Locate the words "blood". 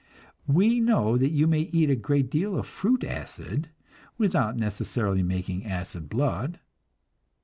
6.09-6.59